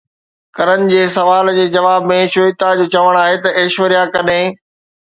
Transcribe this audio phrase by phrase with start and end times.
[0.55, 4.61] ڪرن جي سوال جي جواب ۾ شويتا جو چوڻ آهي ته ايشوريا ڪڏهن